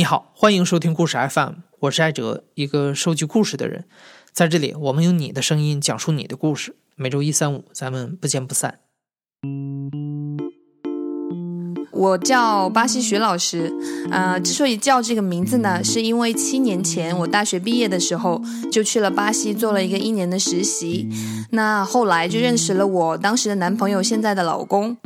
[0.00, 3.84] 你好，欢迎收听故事 FM，我是艾哲，一个收集故事的人。
[4.32, 6.74] 在这里，我们用你的声音讲述你的故事。
[6.96, 8.78] 每周一、三、五，咱们不见不散。
[11.92, 13.70] 我叫巴西徐老师，
[14.10, 18.40] 呃，之所以叫这个名字呢，是因为七年前我大学毕业的时候
[18.72, 21.06] 就去了巴西做了一个一年的实习，
[21.50, 24.96] 那后来就认识了我当时的男朋友，现在的老公。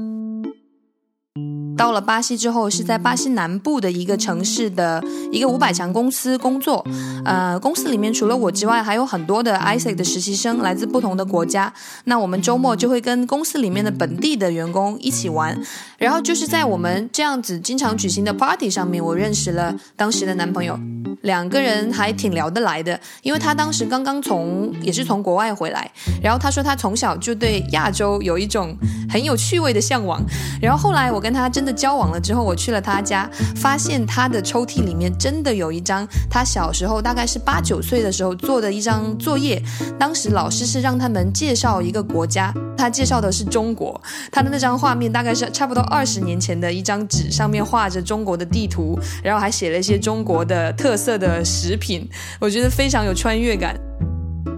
[1.76, 5.02] 到了巴西之后，是在巴西南部的一个城市的
[5.32, 6.84] 一个五百强公司工作。
[7.24, 11.72] 呃，公司里面除了我之外，还有很多的 ISEC 的实习生，来自不同的国家。
[12.04, 15.60] 那我们周末就会跟公司里面的本地的员工一起玩。
[15.98, 20.78] 然后就是在我们这样子经常举行的 party 上面，我认识了当时的男朋友。
[21.22, 25.90] 两个人还挺聊得来的，因为他当时刚刚从也是从国外回来，
[26.22, 28.76] 然后他说他从小就对亚洲有一种
[29.08, 30.22] 很有趣味的向往。
[30.60, 39.62] 然后后来我跟他真的交往了之后，我去了他家，发现他的抽屉里面真的有一张他小时候大概是八九岁的时候做的一张作业。
[39.98, 44.00] 当时老师是让他们介绍一个国家，他介绍的是中国。
[44.30, 51.14] 他的那张画面大概是差不多二十年前的一张纸，上面画着中国的地图，然后还写了一些中国的特色。
[51.14, 52.06] 的食品，
[52.40, 53.78] 我觉得非常有穿越感。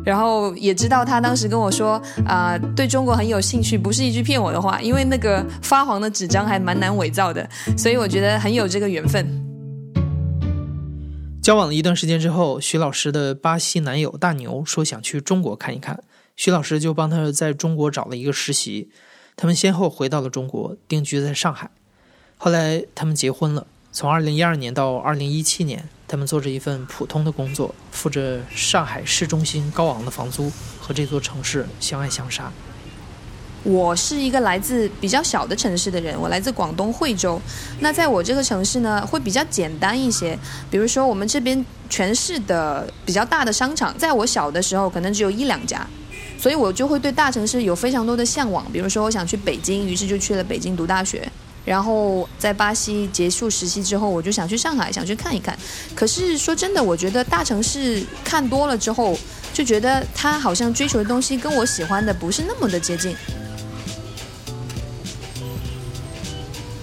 [0.02, 9.26] 然后也知道他当时跟我说啊，对中国很有兴趣，不是一句骗我的话，因为那个发黄的纸张还蛮难伪造的，所以我觉得很有这个缘分。
[11.42, 16.02] 交往了一段时间之后，徐老师的巴西男友大牛说想去中国看一看，
[16.34, 18.88] 徐老师就帮他在中国找了一个实习。
[19.36, 21.70] 他们先后回到了中国，定居在上海。
[22.38, 23.66] 后来他们结婚了。
[23.92, 32.52] 从二零一二年到二零一七年，他们做着一份普通的工作，付着上海市中心高昂的房租，和这座城市相爱相杀。
[33.64, 37.40] 我是一个来自比较小的城市的人，我来自广东惠州。
[37.80, 40.38] 那在我这个城市呢，会比较简单一些。
[40.70, 45.84] 比如说，我们这边全市的比较大的商场，在我小的时候可能只有一两家，
[46.38, 48.64] 所以我就会对大城市有非常多的向往。
[48.72, 51.28] 比如说，我想去北京，于是就去了北京读大学。
[51.66, 55.58] 然后在巴西结束实习之后，我就想去上海，想去看一看。
[55.96, 59.18] 可是说真的，我觉得大城市看多了之后，
[59.52, 63.16] 就觉得他好像追求的东西跟我喜欢的不是那么的接近。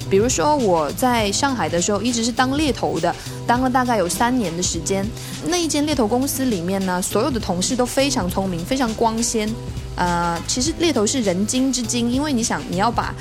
[0.10, 3.16] 比如说我在上海的时候，一直是当猎头的，
[3.48, 5.08] 当了大概有三年的时间。
[5.48, 9.50] 那一间猎头公司里面呢，所有的同事都非常聪明，非常光鲜。
[9.96, 13.16] 呃，其实猎头是人精之精，因为你想你要把。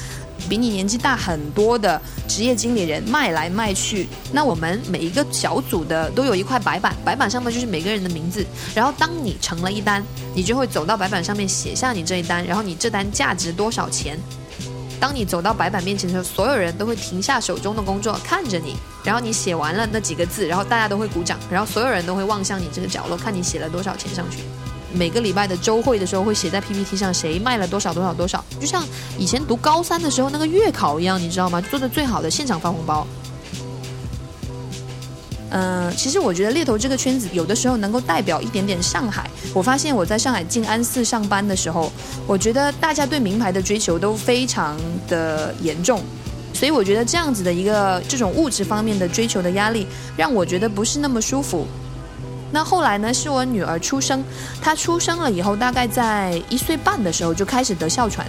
[0.52, 1.98] 比你年纪大很多的
[2.28, 8.44] 职业经理人卖来卖去，那我们每一个小组的都有一块白板，白板上面就是每个人的名字。
[8.74, 10.04] 然后当你成了一单，
[10.34, 14.18] 你就会走到白板上面写下你这一单，然后你这单价值多少钱。
[15.00, 24.40] 当你走到白板面前的时候，所有人都会停下手中的工作看着你，然后你写完了那几个字，然后大家都会鼓掌，然后所有人都会望向你这个角落，看你写了多少钱上去。
[24.94, 28.84] 每个礼拜的周会的时候，会写在 PPT 上，谁卖了多少多少多少，就像
[29.18, 31.60] 以前读高三的时候那个月考一样，你知道吗？
[31.60, 33.06] 做的最好的现场发红包。
[35.54, 39.30] 嗯，其实我觉得猎头这个圈子有的时候能够代表一点点上海。
[39.52, 41.92] 我发现我在上海静安寺上班的时候，
[42.26, 44.78] 我觉得大家对名牌的追求都非常
[45.08, 46.00] 的严重，
[46.54, 49.86] 所以我觉得这样子的一个这种物质方面的追求的压力，
[50.16, 51.66] 让我觉得不是那么舒服。
[52.54, 53.12] 那后来呢？
[53.12, 54.22] 是我女儿出生，
[54.60, 58.26] 她出生了以后，大概在一岁半的时候就开始得哮喘。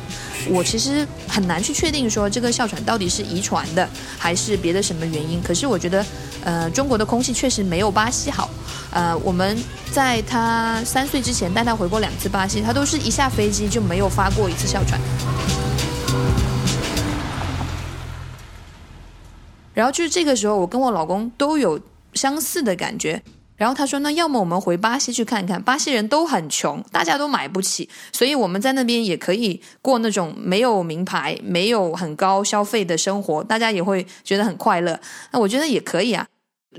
[0.49, 5.41] 我其实很难去确定说这个哮喘到底是遗传的还是别的什么原因。
[5.41, 6.05] 可是我觉得，
[6.45, 8.49] 呃，中国的空气确实没有巴西好。
[8.91, 14.97] 呃，我们在她三岁之前带她回过两次巴西，她都是一下飞机就没有发过一次哮喘。
[19.73, 21.77] 然后就是这个时候，我跟我老公都有
[22.13, 23.21] 相似的感觉。
[23.55, 34.99] 然后他说：“那要么我们回巴西去看看，巴西人都很穷，大家都买不起，所以我们在那边也可以过那种没有名牌、没有很高消费的生活，大家也会觉得很快乐。
[35.31, 36.25] 那我觉得也可以啊，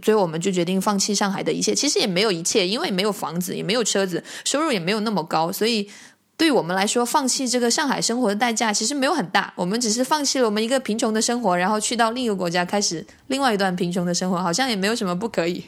[0.02, 1.72] 所以我们就决定放弃上海的一切。
[1.74, 5.88] 其实也没有一切，因为没有房子，也没有车子，收入也没有那么高，所以
[6.36, 9.54] 对我们来说，放弃这个上海生活的代价其实没有很大。
[9.54, 15.64] 我们只是放弃了我们一个贫穷的生活，然后去到另一个国家开始另外一段贫穷的生活，好像也没有什么不可以。”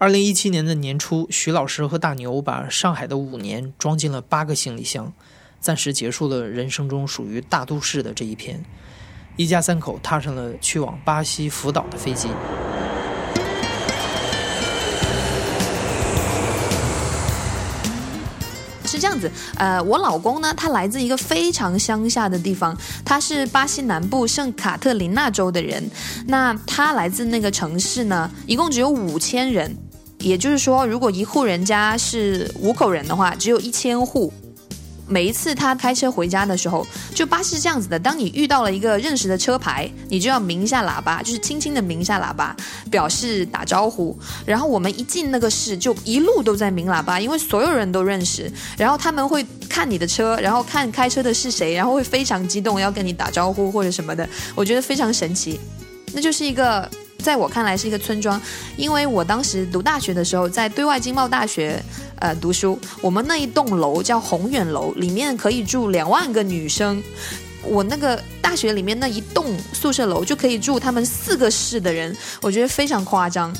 [0.00, 5.12] 二零一七年的年初，徐老师和大牛把上海的五年装进了八个行李箱，
[5.60, 8.64] 暂时结束了人生中属于大都市的这一篇。
[9.36, 12.28] 一家三口踏上了去往巴西福岛的飞机。
[18.86, 22.74] 是这样子，呃，我老公呢，他来自一个非常乡下的地方，
[23.04, 25.90] 他是巴西南部圣卡特琳娜州的人。
[26.26, 29.76] 那他来自那个城市呢，一共只有五千人，
[30.20, 34.32] 也就是说，如果一户人家是五口人的话，只有一千户。
[35.08, 37.98] 每一次他开车回家的时候，就巴士是这样子的。
[37.98, 42.54] 当你遇到了一个认识的车牌，你就要鸣一下喇叭，就是轻轻的鸣一下喇叭，
[42.88, 44.16] 表示打招呼。
[44.46, 48.48] 然后我们一进那个市，就一路都在鸣喇叭，因为所有人都认识。
[48.78, 54.28] 然后他们会看你的车，然后看开车的是谁，然后会非常激动，要跟你打招呼或者什么的。
[54.54, 55.58] 我觉得非常神奇。
[56.12, 56.88] 那就是一个，
[57.20, 58.40] 在我看来是一个村庄，
[58.76, 61.82] 因为我当时读大学的时候，在对外经贸大学。
[62.20, 67.02] 呃，读书，我们那一栋楼叫宏远楼，里面可以住两万个女生。
[67.62, 73.50] 我那个大学里面那一栋宿舍楼就可以住他们四个市的人，我觉得非常夸张。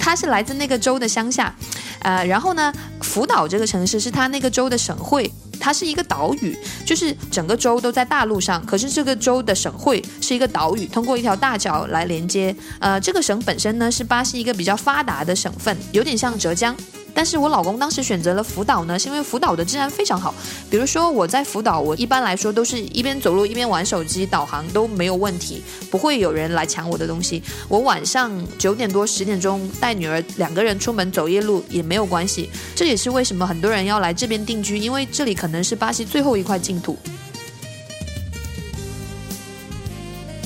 [0.00, 1.54] 他是来自那个州的乡下，
[2.00, 2.72] 呃，然后呢，
[3.02, 12.54] 福岛这个城市是他那个州的省会，它是一个岛屿，就是整个州都在大陆上，可是这个州的省会是一个岛屿，通过一条大桥来连接。
[12.80, 16.74] 呃，这个省本身呢是巴西一个比较发达的省份，有点像浙江。
[17.14, 20.34] 但是我老公当时选择了福岛呢，是因为福岛的治安非常好。
[20.70, 27.42] 比如说我在福岛，我一般来说都是一边走路一边玩手机，导航都没有问题，不会有人来抢我的东西。
[27.68, 32.50] 我晚上九点多十点钟带女儿两个人出门走夜路也没有关系。
[32.74, 36.96] 这也是为什么很多人要来这边定居，因为这里可能是巴西最后一块净土。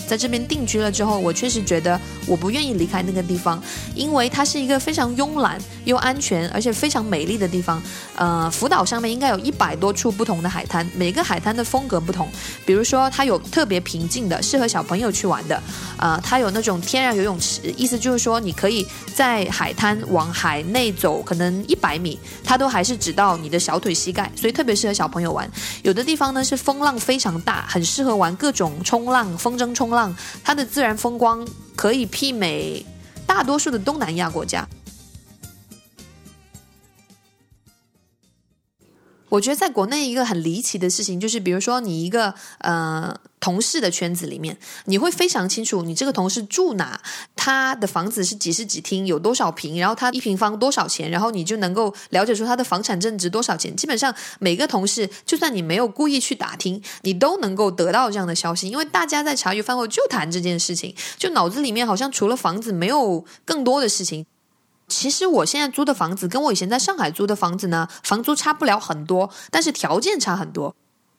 [0.07, 3.63] 在这边定居了之后，我确实觉得我不愿意离开那个地方，
[3.95, 7.83] 因为它是一个非常慵懒又安全，而且非常美丽的地方。
[8.17, 12.29] 呃，福岛上面应该有一百多处不同的海滩，每个海滩的风格不同。
[12.67, 15.63] 比如说，它有特别平静的，适合小朋友去玩的。
[15.97, 25.51] 呃，它有那种天然游泳池，意思就是说，你可以在海滩往海内走，可能一百米，它都还是只到你的小腿膝盖，所以特别适合小朋友玩。
[25.83, 29.94] 有的地方呢是风浪非常大，很适合玩各种冲浪、风筝冲，
[30.43, 31.47] 它的自然风光
[31.77, 32.85] 可以媲美
[33.27, 34.69] 大多数的东南亚国家。
[39.29, 44.57] 我觉得在国内一个很离奇的事情，就是比如说你一个呃同事的圈子里面，
[44.87, 46.99] 你会非常清楚你这个同事住哪，
[47.37, 53.77] 他的房子是几室几厅，有多少平，然后他一平方多少钱，然后你就能够了解出他的房产证值多少钱。
[53.77, 64.25] 基本上每个同事，就算你没有故意去打听，你都能够得到这样的消息，因为大家在茶余饭后就谈这件事情，就脑子里面好像除了房子没有更多的事情。
[64.89, 70.75] 其实我现在租的房子跟我以前在上海租的房子呢，房租差不了很多，但是条件差很多。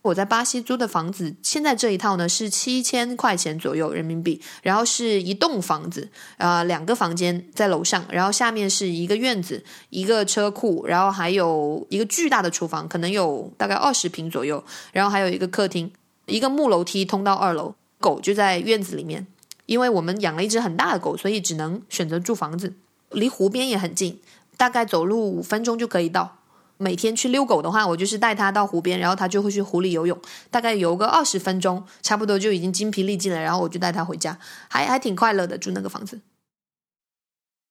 [0.06, 6.08] 我在巴西租的房子，现在这一套呢是七千块钱左右人民币，然后是一栋房子，
[6.38, 15.92] 呃，两个房间在楼上，然后下面是一个院子，一个车库，然后还有一个巨大的厨房，可能有大概二十平左右，然后还有一个客厅，
[16.28, 19.26] 一个木楼梯通到二楼，狗就在院子里面，
[19.66, 22.72] 因为我们养了一只很大的狗，所以只能选择住房子。
[23.10, 24.20] 离湖边也很近，
[24.56, 26.38] 大概走路五分钟就可以到。
[26.78, 30.20] 每天去遛狗的话，我就是带它到湖边，然后它就会去湖里游泳，
[30.52, 33.40] 大概游个二十分钟，差不多就已经精疲力尽了。
[33.40, 34.38] 然后我就带它回家，
[34.68, 36.20] 还还挺快乐的住那个房子。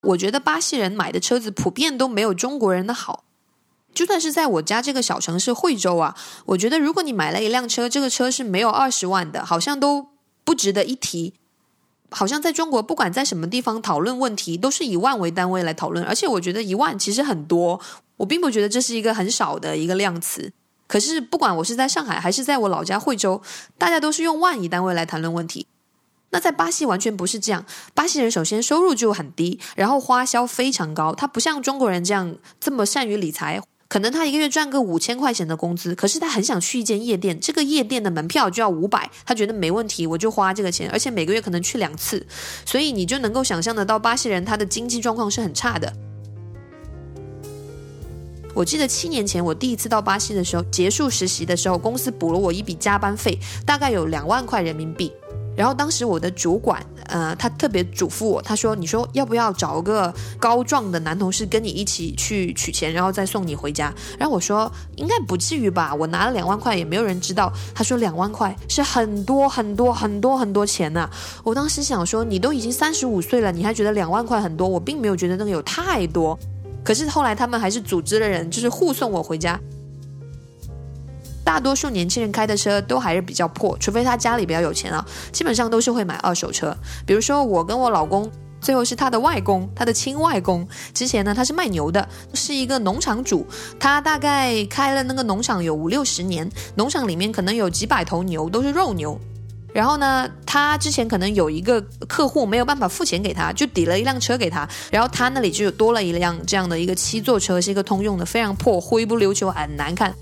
[0.03, 3.25] 我觉得巴西人买的车子普遍都没有中国人的好，
[3.95, 6.17] 就算是在我家这个小城市惠州啊，
[6.47, 10.09] 我觉得如果你买了一辆车，这个车是没有二十万的，好像都
[10.45, 11.35] 不值得一提。
[12.15, 16.05] 好像在中国，不管在什么地方讨论问题，都是以万为单位来讨论。
[16.05, 17.81] 而且我觉得一万其实很多，
[18.17, 20.53] 我并不觉得这是一个很少的一个量词。
[20.87, 23.43] 可是不管我是在上海还是在我老家惠州，
[23.77, 25.67] 大家都是用万以单位来谈论问题。
[26.31, 27.65] 那在巴西完全不是这样。
[27.95, 33.61] 巴西人首先收入就很低，然后花销非常高，他不像中国人这样这么善于理财。
[33.95, 42.27] 可能他一个月赚个五千块钱的工资，可是他很想去一间夜店，这个夜店的门票就要五百，他觉得没问题，我就花这个钱，而且每个月可能去两次，
[42.67, 45.93] 所以你就能够想象得到巴西人他的经济状况是很差的。
[48.53, 55.13] 我记得七年前我第一次到巴西的时候，结束实习的时候，公司补了我一笔加班费，大概有两万块人民币。
[55.57, 71.09] 然后当时我的主管，呃，他特别嘱咐我，他说：“你说要不要找个高壮的男同事跟你一起去取钱，然后再送你回家？”然后我说：“应该不至于吧，我拿了两万块也没有人知道。”他说：“两万块是很多很多很多很多钱呐！”
[71.45, 74.67] 我当时想说：“你都已经三十五岁了，你还觉得两万块很多？
[74.67, 76.39] 我并没有觉得那个有太多。”
[76.85, 79.59] 可是后来他们还是组织了人，就是护送我回家。
[81.45, 86.75] 大多数年轻人开的车都还是比较破，除非他家里比较有钱啊，基本上都是会买二手车。
[87.07, 88.29] 比如说我跟我老公
[88.61, 90.67] 最后是他的外公，他的亲外公。
[90.95, 93.47] 之前呢，他是卖牛的，是一个农场主。
[93.79, 99.21] 他大概开了那个农场有五六十年，农场里面可能有几百头牛，都是肉牛。
[99.75, 110.15] 然后呢，他之前可能有一个客户没有办法付钱给他，就抵了一辆车给他，然后他那里就多了一辆这样的一个七座车，是一个通用的，非常破，灰不溜秋，很难看。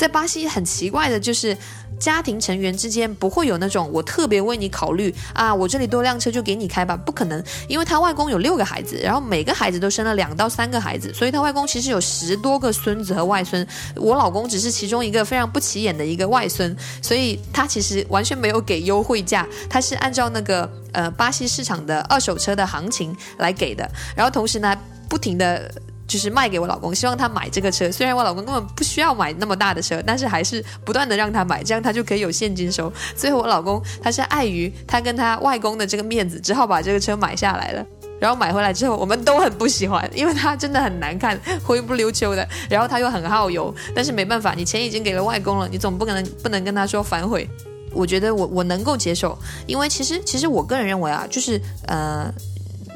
[0.00, 1.54] 在巴西很奇怪的就是。
[1.98, 13.66] 家庭成员之间不会有那种我特别为你考虑啊，我这里多辆车就给你开吧，不可能，因为他外公有六个孩子，然后每个孩子都生了两到三个孩子，所以他外公其实有十多个孙子和外孙，
[13.96, 24.74] 我老公只是其中一个非常不起眼的一个外孙，所以他其实完全没有给优惠价，他是按照那个呃巴西市场的二手车的行情来给的，然后同时呢
[25.06, 25.70] 不停的。
[26.10, 27.88] 就是卖给我老公，希望他买这个车。
[27.92, 32.92] 虽然我老公根本不需要买那么大的车，但是还是不断的让他买，这样他就可以有现金收。
[33.14, 37.86] 最后我老公他是碍于他跟他外公的这个面子，只好把这个车买下来了。
[38.18, 42.46] 然后买回来之后，我们都很不喜欢，因为它真的很难看，灰不溜秋的。
[42.68, 47.48] 然后他又很耗油，但是没办法，你钱已经给了外公了，你总不可能不能跟他说反悔。
[47.92, 52.34] 我觉得我我能够接受，因为其实其实我个人认为啊，就是呃。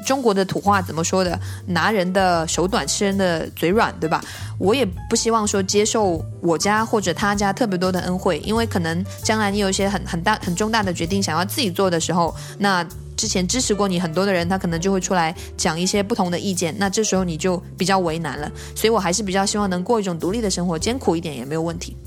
[0.05, 1.37] 中国的土话怎么说的？
[1.65, 4.23] 拿人的手短，吃人的嘴软，对吧？
[4.57, 18.51] 我也不希望说接受我家或者他家特别多的恩惠，因为可能将来你有一些很很大很重大的决定想要自己做的时候，那之前支持过你很多的人，他可能就会出来讲一些不同的意见，那这时候你就比较为难了。
[18.75, 21.97] 所以我还是比较希望能过一种独立的生活，艰苦一点也没有问题。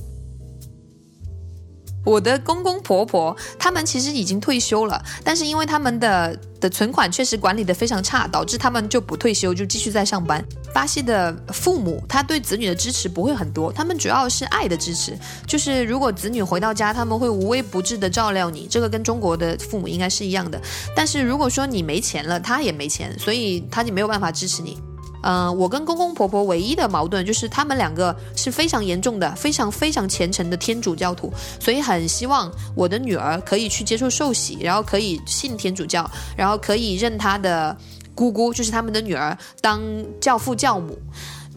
[2.05, 10.43] 我的公公婆婆他们其实已经退休了，但是因为他们的的存款确实管理的非常差，导致他们就不退休，就继续在上班。
[10.73, 20.61] 巴西的父母他对子女的支持不会很多，他们主要是爱的支持，就是如果子女回到家，他们会无微不至的照料你，这个跟中国的父母应该是一样的。
[20.97, 24.78] 但是如果说你没钱了，他也没钱，所以他就没有办法支持你。
[25.22, 37.76] 嗯，我跟公公婆婆唯一的矛盾就是他们两个是非常严重的、非常非常虔诚的天主教徒，所以很希望我的女儿可以去接受受洗，然后可以信天主教，然后可以认他的
[38.14, 39.82] 姑姑，就是他们的女儿当
[40.20, 40.98] 教父教母。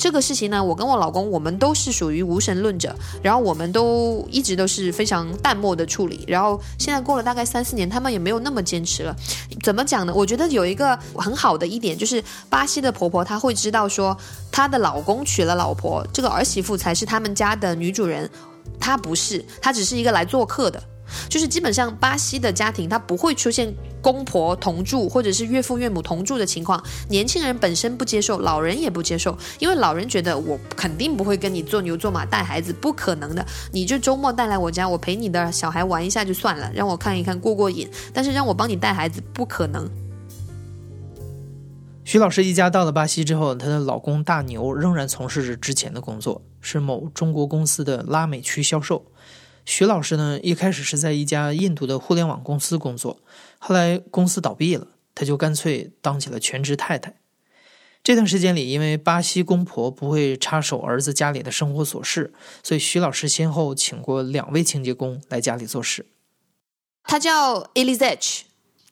[0.02, 6.26] 这个事情呢，我跟我老公，我们都是属于无神论者，然后我们都一直都是非常淡漠的处理。
[6.28, 9.16] 然后现在过了大概三四年，他们也没有那么坚持了。
[9.62, 10.12] 怎么讲呢？
[10.12, 14.18] 我觉得有一个很好的一点，就是巴西的婆婆她会知道说，
[14.52, 18.28] 她的老公娶了老婆，这个儿媳妇才是他们家的女主人，
[18.80, 20.82] 她不是，她只是一个来做客的。
[21.30, 26.84] 就是基本上巴西的家庭，它不会出现公婆同住或者是岳父岳母同住的情况。
[27.10, 33.46] 年轻人本身不接受，老人也不接受，因为老人觉得我肯定不会跟你做牛做马带孩子，不可能的。
[33.72, 37.90] 你就周末带来我家，我陪你的小孩玩一下就算了，让我看一看过过瘾。
[38.14, 39.90] 但是让我帮你带孩子，不可能。
[42.04, 49.06] 徐老师一家到了巴西之后，她的老公大牛仍然从事着之前的工作，是某中国公司的拉美区销售。
[49.66, 53.20] 徐老师呢，一开始是在一家印度的互联网公司工作，
[53.60, 57.16] 后来公司倒闭了，他就干脆当起了全职太太。
[58.04, 66.08] 这段时间里，因为巴西公婆不会插手儿子家里的生活琐事，所以徐老师先后请过两位清洁工来家里做事。
[67.04, 68.42] 他叫 Elizabeth。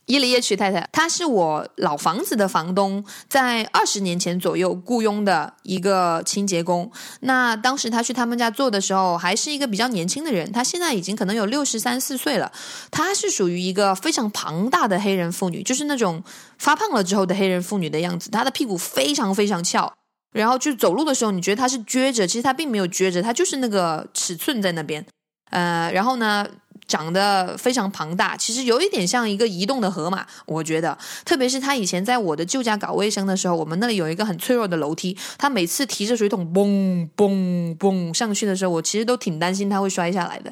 [0.09, 6.91] 伊里叶曲太太，她是我老房子的房东，在二十年前左右雇佣的一个清洁工。
[7.19, 10.51] 那当时她去他们家做的时候，还是一个比较年轻的人。
[10.51, 12.51] 她现在已经可能有六十三四岁了。
[12.89, 16.23] 她是属于一个非常庞大的黑人妇女，就是那种
[16.57, 18.31] 发胖了之后的黑人妇女的样子。
[18.31, 19.93] 她的屁股非常非常翘，
[20.33, 25.05] 然后就走路的时候，你觉得她是撅着，其实她并没有撅着，她就是那个尺寸在那边。
[25.51, 26.47] 呃，然后呢？
[26.89, 30.97] 长得非常庞大，其实有一点像一个移动的河马，我觉得。
[31.23, 40.51] 特别是他以前在我的旧家搞卫生的时候，我们那里有一个很脆弱的楼梯，他每次提着水桶嘣嘣嘣上去的时候，我其实都挺担心他会摔下来的。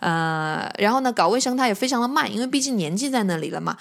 [0.00, 3.74] 呃，然后呢，搞卫生他也非常的慢，因为毕竟年纪在那里了嘛，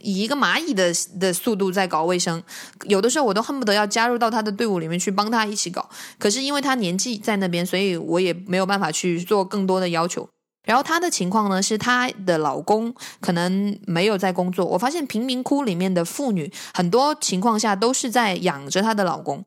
[0.00, 2.40] 以一个蚂蚁的的速度在搞卫生，
[2.84, 5.90] 有的时候我都恨不得要加入到他的队伍里面去帮他一起搞。
[6.18, 10.28] 可是因为他年纪在那边，所以我也没有办法去做更多的要求。
[10.64, 14.64] 然后她的情况呢，是她的老公可能没有在工作。
[14.64, 19.44] 我发现贫民窟里面的妇女很多情况下都是在养着她的老公。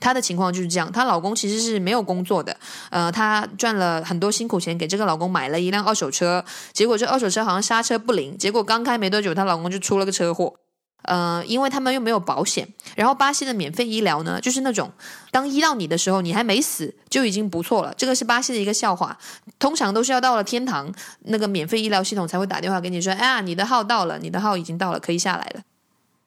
[0.00, 2.56] 她的情况就是这样，她老公其实是没有工作的，
[2.90, 10.54] 呃，她赚了很多辛苦钱给这个老公买了一辆二手车，结果这二手车好像刹车不灵，结果刚开没多久，她老公就出了个车祸。
[11.02, 14.90] 呃，因为他们又没有保险，然后巴西的免费医疗呢，就是那种
[15.30, 17.94] 当医到你的时候，你还没死就已经不错了。
[17.96, 19.16] 这个是巴西的一个笑话，
[19.58, 25.62] 通常都是要到了天堂，那个免费医疗系统才会打电话给你说，哎呀，你的号到了，你的号已经到了，可以下来了。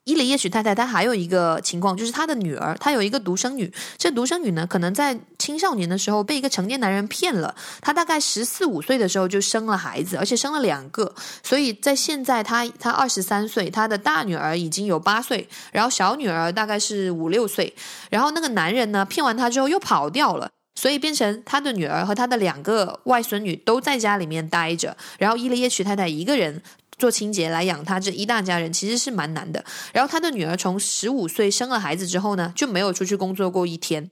[0.06, 3.72] 伊里叶许太太，她还有一个情况，就是她的女儿，她有一个独生女。
[3.98, 7.54] 这独生女呢，可能在青少年的时候被一个成年男人骗了。
[7.82, 11.14] 她大概十四五岁的时候就生了孩子，而且生了两个。
[11.44, 17.72] 所以在现在，她她二十三岁，她的大女儿已经有八岁，然后小女儿大概是五六岁。
[18.10, 26.64] 然后那个男人呢，骗完她之后又跑掉了，所以变成她的女儿和她的两个外孙女都在家里面待着，然后伊里叶许太太一个人。
[27.02, 29.66] 做清洁来养他这一大家人其实是蛮难的。
[29.92, 34.12] 然后他的女儿从十五岁生了孩子之后呢，就没有出去工作过一天。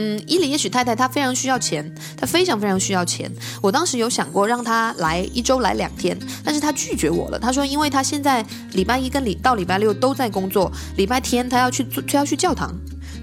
[0.00, 3.28] 嗯，伊里也许太太她非常需要钱，她非常非常需要钱。
[3.60, 7.38] 我当时有想过让她来一周来两天，但是她拒绝我了。
[7.38, 12.72] 她说，因为她现在礼拜一跟礼到礼拜六都在工作，礼拜天她要去做，她要去教堂。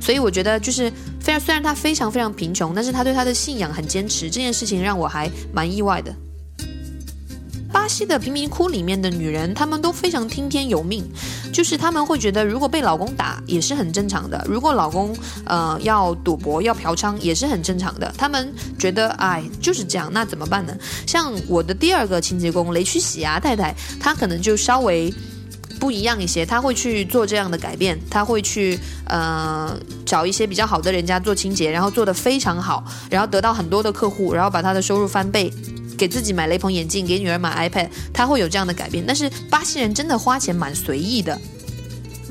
[0.01, 4.29] 所以我觉得就是非常虽然她非常非常贫穷，但是她对她的信仰很坚持。
[4.29, 6.13] 这件事情让我还蛮意外的。
[7.85, 11.07] 巴西的贫民窟里面的女人，她们都非常听天由命，
[11.53, 15.15] 就是她们会觉得，如果被老公打也是很正常的，如果老公
[15.45, 18.11] 呃要赌博要嫖娼也是很正常的。
[18.17, 20.75] 她们觉得，哎，就是这样，那怎么办呢？
[21.05, 25.13] 像我的第二个清洁工雷曲喜牙太太，她可能就稍微
[25.79, 29.77] 不一样一些，她会去做这样的改变，她会去呃
[30.07, 35.53] 找一些比较好的人家做清洁，然后做得非常好，然后得到很多的客户，然后把她的收入翻倍。
[35.97, 39.03] 给自己买了一副眼镜，给女儿买 iPad，他会有这样的改变。
[39.05, 41.39] 但是巴西人真的花钱蛮随意的。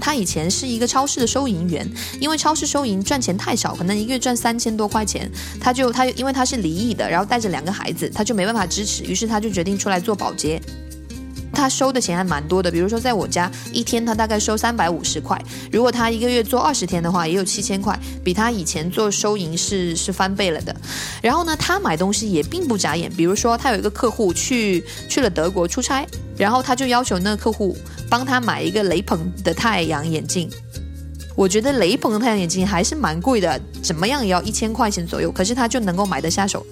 [0.01, 1.89] 他以前是一个超市的收银员，
[2.21, 5.31] 因为超市收银赚钱太少，可能一个月赚三千多块钱，
[5.61, 10.61] 他就他因为他是离异的，然后带着两个孩子，他就没办法支持，于是他就决定出来做保洁。
[11.55, 20.75] 他收的钱还蛮多的，比如说在我家一天他大概收三百五十块，如果他一个月做二十天的话，也有七千块，比他以前做收银是是翻倍了的。
[21.23, 26.05] 然后呢，他买东西也并不眨眼，比如说他有一个客户去去了德国出差，
[26.37, 27.77] 然后他就要求那个客户
[28.11, 30.51] 帮他买一个雷朋的太阳眼镜。
[31.37, 36.65] 我觉得雷朋的太阳眼镜还是蛮贵的，怎么样也要一千块钱左右，可是他就能够买得下手。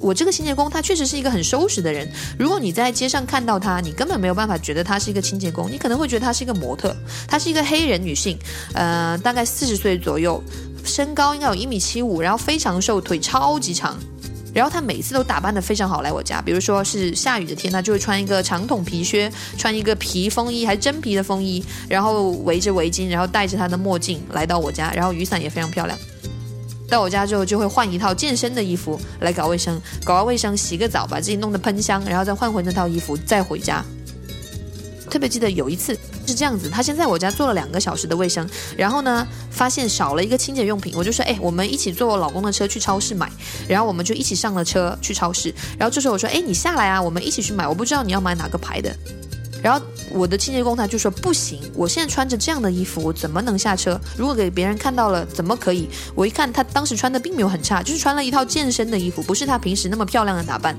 [0.00, 2.10] 我这个清洁工，他确实是一个很收拾的人。
[2.38, 6.96] 如果你在街上看到他，你根本没有办法觉得他是一个清洁工，你可能会觉得他是一个模特。
[7.28, 8.38] 她是一个黑人女性，
[8.72, 10.42] 呃，大概四十岁左右，
[10.84, 13.98] 身高应该有一米七五，然后非常瘦，腿超级长。
[14.52, 25.96] 然后她每次都打扮得非常好来我家，比如说是下雨的天，她就会穿一个长筒皮靴，穿一个皮风衣，还真皮的风衣，然后围着围巾，然后戴着她的墨镜来到我家，然后雨伞也非常漂亮。
[26.90, 33.84] 到我家之后，就会换一套健身的衣服来搞卫生，搞完卫生洗个澡，把自己弄得喷香，然后再换回那套衣服再回家。
[35.08, 43.30] 特别记得有一次是这样子，他先在我家做了两个小时的卫生，然后呢发现少了一个清洁用品，我就说，哎，我们一起坐我老公的车去超市买，
[43.66, 48.94] 然后我们就一起上了车去超市，然后这时候我说，哎，你下来啊，我们一起去买，我不知道你要买哪个牌的。
[49.62, 54.00] 然后我的清洁工他就说不行，我现在穿着这样的衣服，我怎么能下车？
[54.16, 55.88] 如果给别人看到了，怎么可以？
[56.14, 60.76] 我一看他当时穿的并没有很差，就是穿了一套健身的衣服，不是他平时那么漂亮的打扮。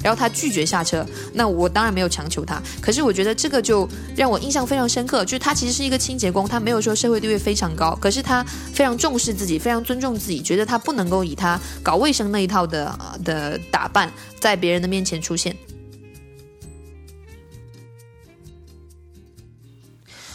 [0.00, 2.62] 然后他拒绝下车，那我当然没有强求他。
[2.80, 15.56] 可是我觉得这个就让我印象非常深刻，就是他其实是一个清洁工，他没有说社会地位非常高，可是他非常重视自己，非常尊重自己，觉得他不能够以他搞卫生那一套的的打扮在别人的面前出现。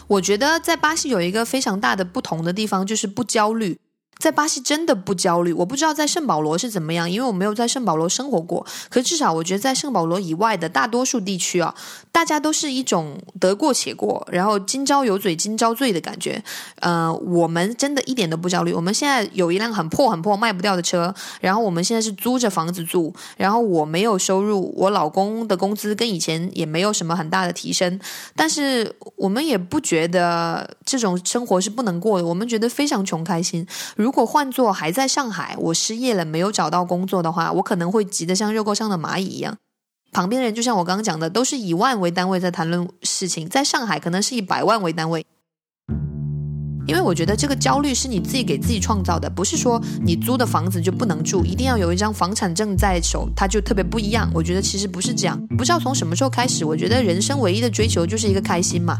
[0.07, 3.79] 我觉得在巴西有一个非常大的不同的地方，就是不焦虑。
[4.23, 8.65] 在巴西真的不焦虑，我不知道在圣保罗是怎么样，因为我没有在圣保罗生活过。
[8.87, 11.75] 可至少我觉得在圣保罗以外的大多数地区啊，
[12.09, 16.41] 大家都是一种得过且过，然后今朝有嘴今朝醉的感觉。
[16.79, 18.71] 呃，我们真的一点都不焦虑。
[18.71, 27.99] 我们现在有一辆很破很破卖不掉的车，然后我们现在是租着房子住，然后我没有收入，我老公的工资跟以前也没有什么很大的提升，
[28.37, 33.67] 但是我们也不觉得这种生活是不能过的，我们觉得非常穷开心。
[33.97, 39.57] 如如果换做还在上海，我失业了没有找到工作的话，我可能会急得像热锅上的蚂蚁一样。
[40.11, 45.25] 旁边人就像我刚刚讲的，都是以万为单位在谈论事情，在上海可能是以百万为单位。
[46.87, 54.29] 因为我觉得这个焦虑是你自己给自己创造的，不是说你租的房子就不能住，一定要有一张房产证在手，它就特别不一样。
[54.33, 58.99] 我觉得其实不是这样，不知道从什么时候开始，我觉得人生唯一的追求就是一个开心嘛。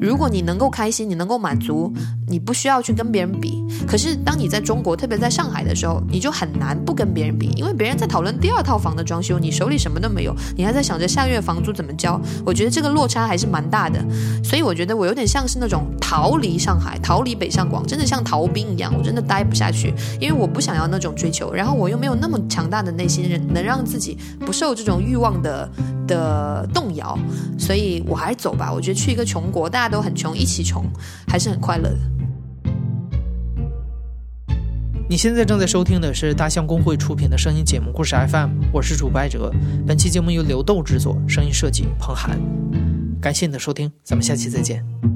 [0.00, 1.92] 如果你能够开心，你能够满足，
[2.28, 3.64] 你不需要去跟别人比。
[3.86, 12.20] 可是当你在中国，特别在上海的时候，你就很难不跟别人比，因为别人在讨论第二套房的装修，你手里什么都没有，你还在想着下月房租怎么交。
[12.46, 13.98] 我觉得这个落差还是蛮大的，
[14.44, 17.23] 所以我觉得我有点像是那种逃离上海，逃。
[17.24, 25.68] 离北上广真的像逃兵一样，我真的待不下去，因为我不想要那种追求，然后我又没有那么强大的内心，能让自己不受这种欲望的
[26.06, 27.18] 的动摇，
[27.58, 28.72] 所以我还是走吧。
[28.72, 30.84] 我觉得去一个穷国，大家都很穷，一起穷，
[31.26, 31.98] 还是很快乐的。
[35.06, 39.52] 你现在正在收听的是大象公会出品的声音节目《故事 FM》，我是主播艾哲。
[39.86, 42.40] 本期节目由刘豆制作，声音设计彭涵。
[43.20, 45.13] 感谢你的收听，咱们下期再见。